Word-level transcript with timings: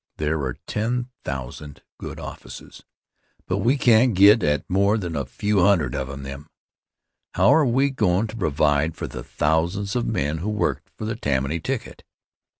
There 0.17 0.41
are 0.45 0.57
ten 0.65 1.09
thousand 1.23 1.83
good 1.99 2.19
offices, 2.19 2.83
but 3.45 3.59
we 3.59 3.77
can't 3.77 4.15
get 4.15 4.41
at 4.41 4.67
more 4.67 4.97
than 4.97 5.15
a 5.15 5.27
few 5.27 5.59
hundred 5.59 5.93
of 5.93 6.23
them. 6.23 6.47
How 7.35 7.53
are 7.53 7.67
we 7.67 7.91
goin' 7.91 8.25
to 8.25 8.35
provide 8.35 8.95
for 8.95 9.05
the 9.05 9.23
thousands 9.23 9.95
of 9.95 10.07
men 10.07 10.39
who 10.39 10.49
worked 10.49 10.89
for 10.97 11.05
the 11.05 11.15
Tammany 11.15 11.59
ticket? 11.59 12.03